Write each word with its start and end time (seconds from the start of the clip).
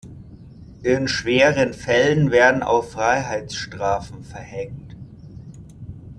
In 0.81 1.07
schweren 1.07 1.75
Fällen 1.75 2.31
werden 2.31 2.63
auch 2.63 2.85
Freiheitsstrafen 2.85 4.23
verhängt. 4.23 4.95